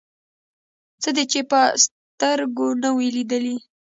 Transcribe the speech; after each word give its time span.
څه 1.01 1.09
دې 1.15 1.23
چې 1.31 1.39
په 1.51 1.59
سترګو 1.83 2.67
نه 2.83 2.89
وي 2.95 3.09
لیدلي. 3.17 3.55